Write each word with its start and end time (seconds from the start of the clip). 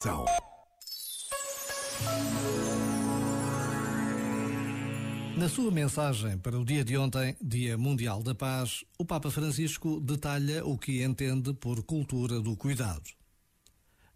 São. 0.00 0.24
Na 5.36 5.48
sua 5.48 5.72
mensagem 5.72 6.38
para 6.38 6.56
o 6.56 6.64
dia 6.64 6.84
de 6.84 6.96
ontem, 6.96 7.36
Dia 7.42 7.76
Mundial 7.76 8.22
da 8.22 8.32
Paz, 8.32 8.84
o 8.96 9.04
Papa 9.04 9.28
Francisco 9.28 9.98
detalha 9.98 10.64
o 10.64 10.78
que 10.78 11.02
entende 11.02 11.52
por 11.52 11.82
cultura 11.82 12.40
do 12.40 12.56
cuidado. 12.56 13.10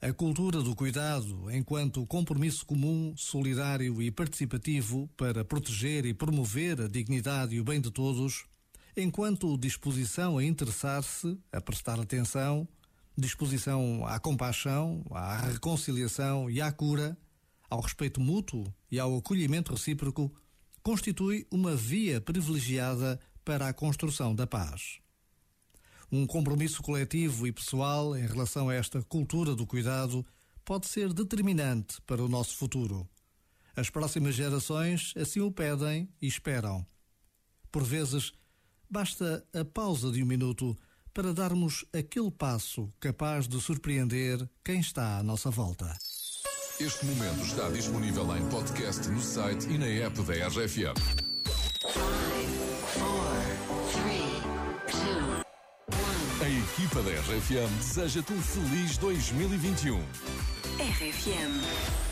A 0.00 0.12
cultura 0.12 0.62
do 0.62 0.76
cuidado, 0.76 1.50
enquanto 1.50 2.06
compromisso 2.06 2.64
comum, 2.64 3.12
solidário 3.16 4.00
e 4.00 4.08
participativo 4.12 5.10
para 5.16 5.44
proteger 5.44 6.06
e 6.06 6.14
promover 6.14 6.80
a 6.80 6.86
dignidade 6.86 7.56
e 7.56 7.60
o 7.60 7.64
bem 7.64 7.80
de 7.80 7.90
todos, 7.90 8.44
enquanto 8.96 9.58
disposição 9.58 10.38
a 10.38 10.44
interessar-se, 10.44 11.36
a 11.52 11.60
prestar 11.60 11.98
atenção, 11.98 12.68
disposição 13.16 14.06
à 14.06 14.18
compaixão, 14.18 15.04
à 15.10 15.36
reconciliação 15.36 16.50
e 16.50 16.60
à 16.60 16.72
cura, 16.72 17.16
ao 17.68 17.80
respeito 17.80 18.20
mútuo 18.20 18.72
e 18.90 18.98
ao 18.98 19.16
acolhimento 19.16 19.72
recíproco, 19.72 20.32
constitui 20.82 21.46
uma 21.50 21.76
via 21.76 22.20
privilegiada 22.20 23.20
para 23.44 23.68
a 23.68 23.72
construção 23.72 24.34
da 24.34 24.46
paz. 24.46 24.98
Um 26.10 26.26
compromisso 26.26 26.82
coletivo 26.82 27.46
e 27.46 27.52
pessoal 27.52 28.16
em 28.16 28.26
relação 28.26 28.68
a 28.68 28.74
esta 28.74 29.02
cultura 29.02 29.54
do 29.54 29.66
cuidado 29.66 30.24
pode 30.64 30.86
ser 30.86 31.12
determinante 31.12 32.00
para 32.02 32.22
o 32.22 32.28
nosso 32.28 32.56
futuro. 32.56 33.08
As 33.74 33.88
próximas 33.88 34.34
gerações 34.34 35.14
assim 35.16 35.40
o 35.40 35.50
pedem 35.50 36.08
e 36.20 36.26
esperam. 36.26 36.86
Por 37.70 37.82
vezes, 37.82 38.32
basta 38.90 39.42
a 39.54 39.64
pausa 39.64 40.12
de 40.12 40.22
um 40.22 40.26
minuto 40.26 40.76
para 41.12 41.32
darmos 41.32 41.84
aquele 41.92 42.30
passo 42.30 42.92
capaz 42.98 43.46
de 43.46 43.60
surpreender 43.60 44.48
quem 44.64 44.80
está 44.80 45.18
à 45.18 45.22
nossa 45.22 45.50
volta. 45.50 45.96
Este 46.80 47.04
momento 47.06 47.42
está 47.44 47.68
disponível 47.68 48.36
em 48.36 48.48
podcast 48.48 49.08
no 49.08 49.20
site 49.20 49.68
e 49.68 49.78
na 49.78 49.86
app 49.86 50.20
da 50.22 50.48
RFM. 50.48 50.96
A 56.40 56.48
equipa 56.48 57.02
da 57.02 57.10
RFM 57.10 57.72
deseja-te 57.78 58.32
um 58.32 58.42
feliz 58.42 58.98
2021. 58.98 60.00
RFM. 60.80 62.11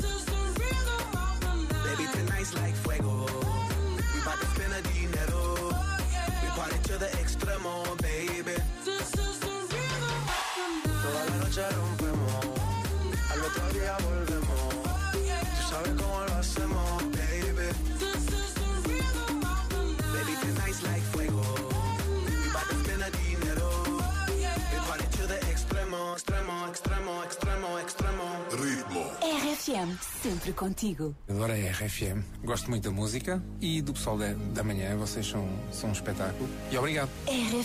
noche 11.51 11.69
rompemos, 11.75 12.33
al 13.29 13.41
otro 13.41 13.73
día 13.73 13.97
volvemos. 14.03 14.73
Tú 15.57 15.69
sabes 15.69 16.01
cómo 16.01 16.21
lo 16.21 16.33
hacemos, 16.35 17.03
baby. 17.11 17.67
Baby, 20.13 20.33
tonight's 20.41 20.83
like 20.83 21.03
fuego. 21.11 21.43
We 22.41 22.49
bout 22.53 22.69
to 22.69 22.75
spend 22.83 23.03
a 23.03 23.11
dinero. 23.11 23.69
We 24.71 24.77
party 24.87 25.07
to 25.17 25.27
the 25.27 25.39
extremo, 25.51 26.15
extremo, 26.15 26.67
extremo, 26.71 27.23
extremo, 27.23 27.79
extremo. 27.79 28.25
Ritmo. 28.51 29.01
RFM. 29.21 29.51
RFM, 29.51 29.97
sempre 30.23 30.53
contigo. 30.53 31.15
Adoro 31.29 31.51
a 31.51 31.55
RFM, 31.55 32.23
gosto 32.43 32.69
muito 32.69 32.83
da 32.83 32.91
música 32.91 33.43
e 33.59 33.81
do 33.81 33.93
pessoal 33.93 34.17
da, 34.17 34.33
da 34.53 34.63
manhã, 34.63 34.95
vocês 34.97 35.27
são, 35.27 35.47
são 35.71 35.89
um 35.89 35.93
espetáculo. 35.93 36.49
E 36.71 36.77
obrigado. 36.77 37.09
RFM. 37.27 37.61